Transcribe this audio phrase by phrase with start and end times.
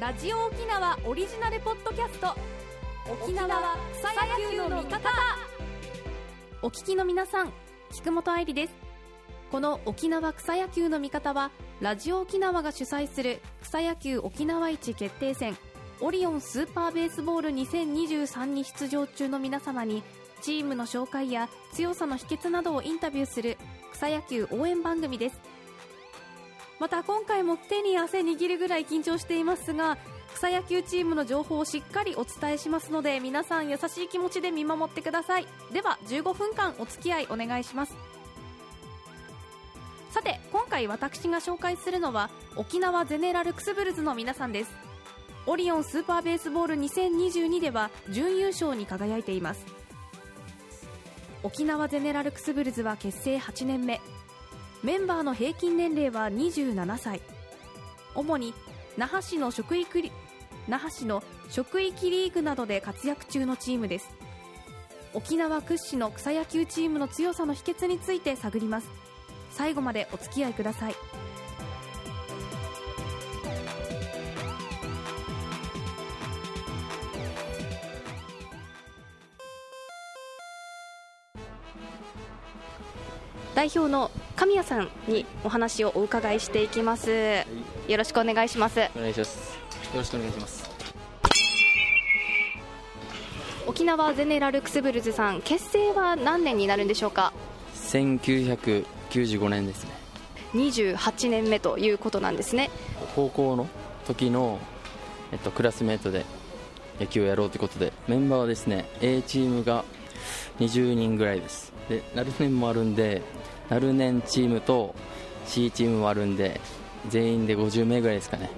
[0.00, 2.34] ラジオ沖縄オリジナルポッドキャスト。
[3.08, 5.10] 沖縄草野球の味方。
[6.62, 7.52] お聞きの皆さん
[7.92, 8.74] 菊本愛理です。
[9.52, 15.56] この沖縄草野球の味方はラジオ沖縄が主催する草野球沖縄一決定戦
[16.00, 20.02] オリオンスーパーベースボール2023に出場中の皆様に
[20.40, 23.58] チームの紹介や強さの秘訣などをインタビューする
[23.92, 25.40] 草野球応援番組です。
[26.80, 29.96] また今回も手に汗握るぐらい緊張していますが
[30.34, 35.46] 草野球チームの情報をしっかりお伝えしますので皆さん優しい気持ちで見守ってください。
[35.72, 37.94] では15分間お付き合いお願いします。
[40.10, 44.70] さて今回私が紹介するのは沖縄ゼネラルクスブルズの皆さんです。
[45.46, 49.64] オリオンスーパーベースボール2022では準優勝に輝いています。
[51.42, 54.00] 沖縄ゼネラルクスブルズは結成8年目。
[54.84, 57.22] メンバーの平均年齢は27歳。
[58.14, 58.52] 主に
[58.98, 60.12] 那覇市の職域リ
[60.68, 64.10] 那覇市の職域リーグなどで活躍中のチームです。
[65.14, 68.88] 沖縄屈指の草野球チームの強さの秘訣について探ります。
[69.52, 70.94] 最後までお付き合いください。
[83.54, 84.10] 代表の
[84.44, 87.10] 神谷さんにお話をお伺いしていきます、
[87.88, 89.54] よろしくお願いしますお願いします。
[89.54, 89.60] よ
[89.94, 90.70] ろしくお願いします。
[93.66, 97.32] 沖縄ゼネラルクスブルズさん結成は何年になるんでしょうか
[97.74, 99.90] ？1995年ですね。
[100.52, 102.70] 28年目ということなんですね
[103.16, 103.66] 高校の
[104.06, 104.58] 時の、
[105.32, 106.26] えっと、クラスメートで
[107.00, 109.86] 野球をやろうということで、メンバーはですね、A チームが
[110.60, 111.72] 20人ぐらいです。
[111.88, 113.22] で、ナルネンもあるんで、
[113.70, 114.94] ナルネンチームと
[115.46, 116.60] C チームもあるんで、
[117.08, 118.50] 全員で50名ぐらいですかね。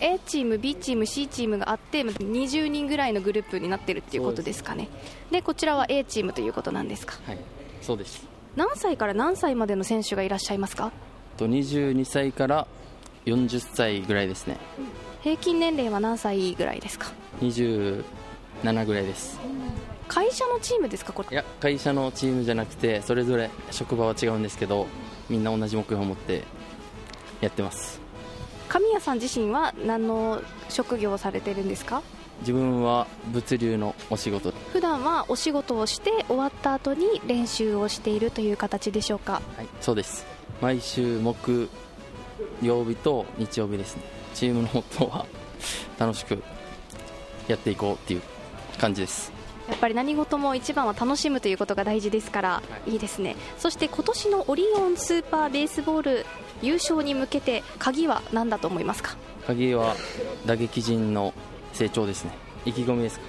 [0.00, 4.88] A チーム B チーム C チームがあって20人ぐらいのグループになってるっていうことですかね
[5.30, 7.14] でこちらは A チームということなんですか？
[7.26, 7.38] はい。
[7.80, 8.26] そうです。
[8.56, 10.90] 何歳から何歳までの選手がいらっしゃいますか？
[11.36, 12.66] と22歳から
[13.26, 14.56] 40歳ぐらいですね。
[15.22, 17.06] 平均年齢は何歳ぐらいですか
[17.40, 18.02] ？27
[18.86, 19.38] ぐらいです。
[20.08, 21.28] 会社のチームですかこれ？
[21.32, 24.86] いや会社のチームじゃなくてそれぞれ職場は違うんですけど
[25.28, 26.44] みんな同じ目標を持って
[27.40, 28.00] やってます。
[28.68, 32.02] 神谷さん自身は何の職業をされてるんですか？
[32.40, 34.52] 自分は物流のお仕事。
[34.72, 39.42] 普段はお仕事をして終わった後に練習をしているという形でしょうか？
[39.56, 40.26] はいそうです。
[40.60, 41.68] 毎週木
[42.60, 44.02] 曜日と日曜日ですね。
[44.34, 45.26] チームのモットーは
[45.98, 46.42] 楽しく
[47.48, 48.22] やっていこうっていう
[48.78, 49.30] 感じです
[49.68, 53.36] やっぱり何事も一番は楽しむということが大事ですから、い、いですね。
[53.58, 56.26] そして今年のオリオンスーパーベースボール
[56.62, 59.16] 優勝に向けて鍵は何だと思いますか？
[59.46, 59.94] 鍵は
[60.46, 61.32] 打撃陣の
[61.72, 62.32] 成長ですね。
[62.64, 63.24] 意気込みですか？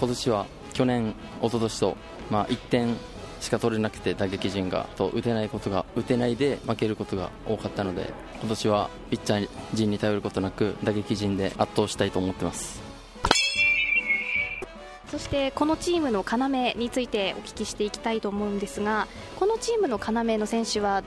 [0.00, 1.96] 今年は去年一昨年と
[2.30, 2.96] まあ1点
[3.40, 12.81] しか取れなくて打撃陣がと打てないことが打てないで負けることが多かったので今年はピッチャー陣に頼ることなく打撃陣で圧倒したいと思ってます
[15.12, 19.06] そしてこのチームの要についてお聞きしていきたいと思うんですが
[19.38, 21.04] このチームの要の選手は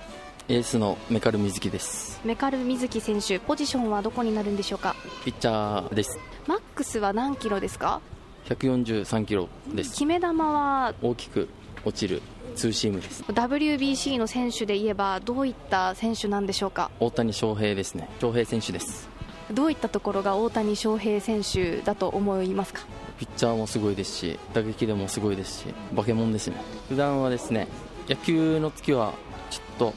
[0.48, 2.22] エースのメカル水木です。
[2.24, 4.96] メカル水木選手ポジションはどこになるんでしょうか？
[5.24, 6.20] ピッチャーです。
[6.46, 8.00] マックスは何キロですか
[8.48, 9.94] ？143キロです。
[9.94, 11.50] 決め球は大きく
[11.84, 12.22] 落ちる
[12.56, 13.24] ツーシームです。
[13.24, 16.92] WBC の選手で言えばどういった選手なんでしょうか？
[17.00, 18.08] 大谷翔平ですね。
[18.22, 19.10] 翔平選手です
[19.52, 22.82] どういったところが大谷翔平選手だと思いますか？
[23.20, 26.58] ピッチャーもすごいですし打撃でもすごいですし化け物ですね。
[26.90, 27.68] 普段はですね
[28.10, 29.14] 野球の時は
[29.52, 29.94] ちょっと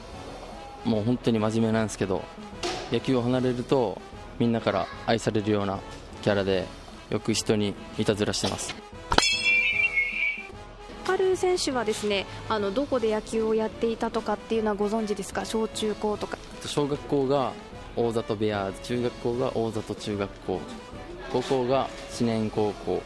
[0.85, 2.23] もう本当に真面目なんですけど
[2.91, 4.01] 野球を離れると
[4.39, 5.79] みんなから愛されるような
[6.21, 6.65] キャラで
[7.09, 8.75] よく人にいたずらしてます。
[11.05, 15.43] カルー選手はですねあのどこで野球をやっていたとかっていうのはご存知ですか？
[15.43, 16.37] 小中高とか。
[16.65, 17.51] 小学校が
[17.95, 20.59] 大里ベアーズ中学校が大里中学校。
[21.31, 23.01] 高校が知念高校。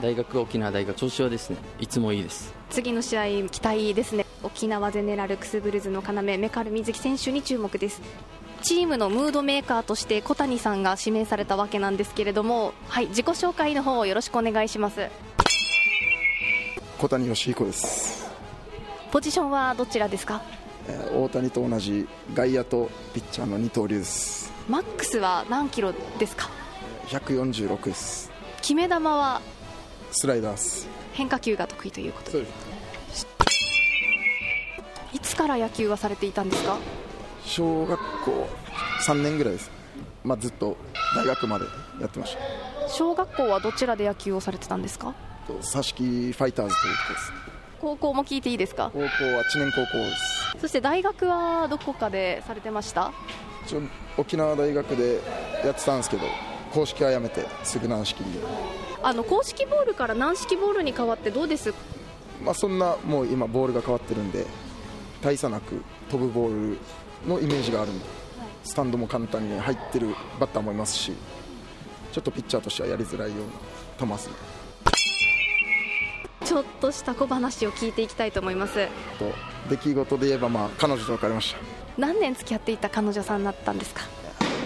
[0.00, 2.54] 大学が沖縄大学調子はですねいつもいいです。
[2.70, 4.24] 次の試合期待ですね。
[4.42, 8.00] 沖縄ゼネラルクスブルズの要メカル水木選手に注目です。
[8.62, 15.08] チームのムードメーカーとして小谷さんが指名されたわけなんですけれどもはい自己紹介の方をよろしくお願いします。
[16.98, 18.30] 小谷義彦です、
[19.10, 20.42] ポジションはどちらですか？
[20.44, 20.59] えー
[21.12, 24.52] 大谷と同じ外野とピッチャーの二刀流です。
[24.68, 26.48] マックスは何キロですか
[27.08, 28.30] ？146です。
[28.60, 29.40] 決め球は？
[30.12, 30.88] スライダーです。
[31.12, 32.46] 変化球が得意ということで。
[33.12, 33.26] す。
[35.12, 36.78] いつから野球はされていたんですか？
[37.44, 38.48] 小学校
[39.06, 39.70] 3年ぐらいです。
[40.22, 40.76] まあ、ずっと
[41.16, 41.64] 大学まで
[42.00, 42.88] やってました。
[42.88, 45.14] 小学校はどちらで野球をされてたんですか？
[45.46, 47.32] と佐敷ファイターズというところです
[47.80, 48.90] 高校も聞いていいですか？
[48.92, 49.08] 高校は
[49.50, 50.56] 知念高校です。
[50.60, 53.12] そして大学はどこかでされてました？
[54.18, 55.20] 沖縄大学で
[55.64, 56.24] やってたんですけど
[56.72, 58.40] 公式はやめてすぐ軟式に。
[59.02, 61.72] あの公式ボールから軟式ボールに変わってどうです？
[62.42, 64.46] まあ、そんなもう今ボールが変わってるんで
[65.22, 66.78] 大差なく飛ぶボール
[67.26, 67.92] のイメージがある。
[67.92, 68.04] んで
[68.62, 71.14] スタンドも簡単に入ってるバッターもいますし
[72.12, 73.36] ちょっとピッチャーとしてはやりづらいよ
[73.98, 74.34] うな球ですね
[76.50, 78.88] ちょっとした小話を聞いていきたいと思います。
[79.20, 79.32] と
[79.68, 81.54] 出来事で言えば、まあ、彼女と別れまし
[81.96, 84.00] 何年付き合っていた彼女さんだったんですか？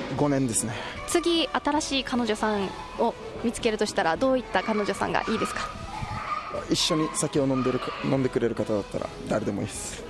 [0.09, 0.73] た5年ですね。
[1.09, 3.13] 次新しい彼女さんを
[3.45, 5.69] 見つけるとしたらどういった彼女さんがいいですか？
[6.71, 10.03] 一緒に酒を飲んでるか飲んでくれる方だったら誰でもいいです。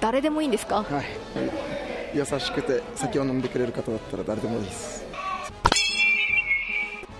[0.00, 0.84] 誰でもいいんですか？
[0.84, 1.04] はい。
[2.14, 5.04] 優しくて酒を飲んでくれる方だったら誰でもいいです。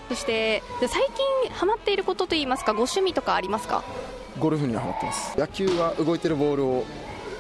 [0.09, 3.85] そして最近ハマっていることといいますかご趣味とかありますか？
[4.41, 5.38] ゴルフにはハマってます。
[5.38, 6.85] 野球は動いてるボールを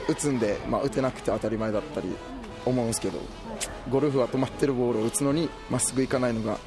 [0.08, 2.14] 打つんで、まあ、打てなくて当たり前だったり
[2.64, 3.18] 思うんですけど
[3.90, 6.58] ゴルフは止まってるボールを打つのにまっすぐ行かないのが、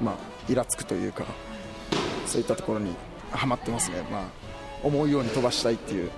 [0.00, 0.14] まあ、
[0.50, 1.26] イラつくというか
[2.24, 2.94] そういったところに
[3.30, 4.24] はまってますね、まあ、
[4.82, 6.10] 思うように飛ばしたいっていう。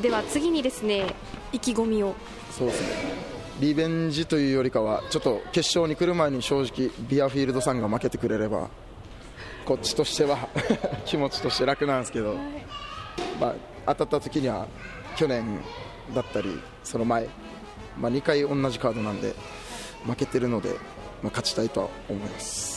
[0.00, 1.12] では次にですね
[1.52, 2.14] 意気込みを。
[2.52, 2.88] そうですね。
[3.58, 8.68] リベンジというよりかはちょっと決勝に来る前に正直ビアフィールドさんが負けてくれれば
[9.66, 10.38] こっちとしては
[11.04, 12.36] 気持ちとして楽なんですけど、
[13.40, 13.54] まあ、
[13.94, 14.66] 当たった時には
[15.16, 15.60] 去年
[16.14, 17.28] だったりその前、
[17.98, 19.34] まあ、2回同じカードなんで
[20.06, 20.78] 負けてるので、まあ、
[21.24, 22.76] 勝ちたいとは思います。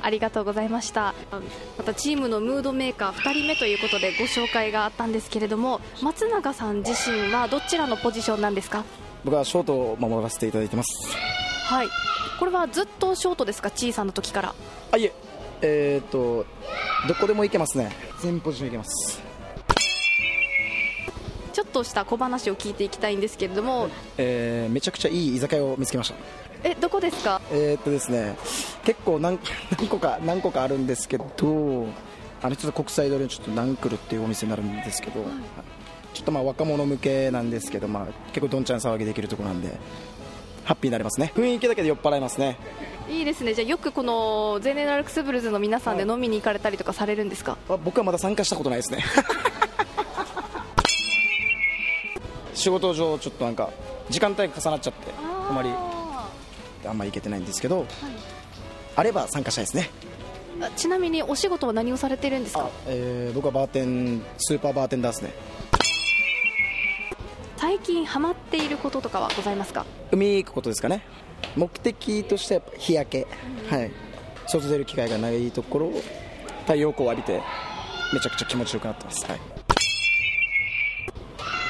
[0.00, 1.12] ありがとうございました。
[1.76, 8.84] またチームのムードメーカー2人目ということでご紹介があったんですけれども松永さん自身はどちらのポジションなんですか？
[9.24, 10.88] 僕はショートを守らせていただいてます。
[11.64, 11.88] はい。
[12.38, 13.70] これはずっとショートですか？
[13.70, 14.54] 小さな時から。
[14.92, 15.12] あいえ
[15.62, 16.46] えー、っと
[17.08, 17.92] どこでも行けますね。
[18.20, 19.22] 全ポジション行けます。
[21.52, 26.14] ちょっとした小話を聞いていきたいんですけれども、えー、めちゃくちゃいい居酒屋を見つけました。
[26.62, 27.40] えどこですか？
[27.50, 28.36] えー、っとですね
[28.84, 29.38] 結構何
[29.76, 31.24] 何個か何個かあるんですけど
[32.42, 35.24] あのちょっと国際通りのちょっとナンクルっていうお店になるんですけど、
[36.14, 39.76] ちょっとまあ若者向けなんですけど、まあ、結構どんちゃん騒ぎできるところなんで
[40.68, 41.32] ハッピーになりますね。
[41.34, 42.58] 雰囲気だけで酔っ払いますね。
[43.08, 43.54] いいですね。
[43.54, 49.02] じゃあよくこのゼネラルクスブルズの皆さんで飲みに行かれたりとかされるんですか、あ僕はまだ参加したことないですね。
[52.52, 53.70] 仕事上ちょっとなんか
[54.10, 55.70] 時間帯が重なっちゃってあまり
[56.86, 57.86] あんまり行けてないんですけど、
[58.94, 59.88] あれば参加したいですね。
[60.60, 62.68] あちなみにお仕事は何をされてるんですか？
[62.86, 65.32] えー僕はバーテンスーパーバーテンダーですね
[67.68, 69.84] 最近ハマっていることとかはございますか？
[70.10, 71.02] 海行くことですかね。
[71.54, 73.26] 目的としては日焼け、
[73.68, 73.90] はい。
[74.46, 76.02] 外出る機会がないところを
[76.62, 77.42] 太陽光を浴びて
[78.14, 79.40] めちゃくちゃ気持ちよくなってます、はい、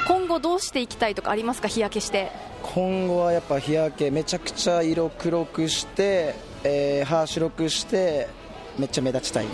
[0.07, 1.67] 今後どうしていきたいとかありますか？
[1.67, 2.31] 日焼けして。
[2.63, 8.29] 今後はやっぱ日焼けめちゃくちゃ色黒くして、えー歯白くして
[8.77, 9.47] めっちゃ目立ちたい。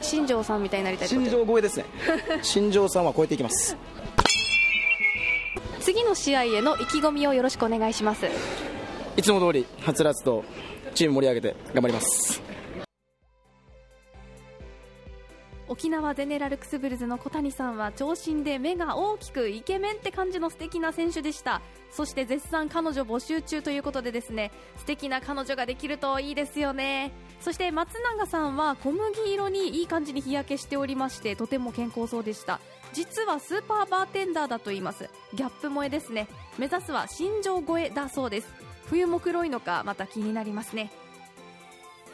[0.00, 1.30] 新庄さんみたいになりたい新と？
[1.32, 1.84] 庄超えですね。
[2.40, 3.76] 新庄さんは超えていきます
[5.94, 8.26] 次の試合への意気込みをよろしくお願いします。
[9.16, 10.42] いつも通りはつらつと
[10.92, 12.42] チーム盛り上げて頑張ります。
[15.68, 21.62] 沖縄ゼネラルクスブルズの小谷さんは長身で目が大きくイケメンって感じの素敵な選手でした。
[21.92, 27.12] そして絶賛彼女募集中ということでですね素敵な彼女ができるといいですよね
[27.44, 32.58] そして松永さんは小麦色にいい感じに日焼けしておりましてとても健康そうでした。
[32.94, 35.10] 実はスーパーバーテンダーだと言います。
[35.34, 36.26] ギャップ萌えですね。
[36.56, 38.48] 目指すは新庄越えだそうです。
[38.86, 40.90] 冬も黒いのかまた気になりますね。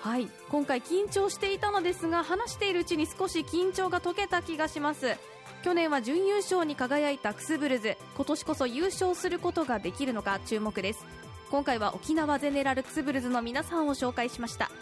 [0.00, 0.28] はい。
[0.48, 5.16] 今回緊張していたのですが話しているうちに少し緊張が解けた気がします。
[5.62, 7.96] 去年は準優勝に輝いたクスブルズ。
[8.16, 11.06] 今年こそ優勝することができるのか注目です。
[11.52, 14.72] 今回は沖縄ゼネラルクスブルズの皆さんを紹介しました。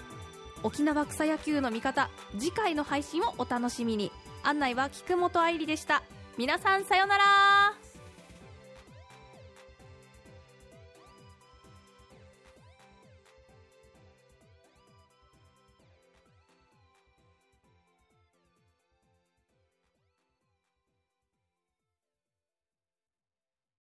[0.63, 4.11] 沖縄草野球の味方次回の配信をお楽しみに。
[4.43, 6.03] 案内は菊本愛理でした。
[6.37, 7.58] 皆さんさようなら。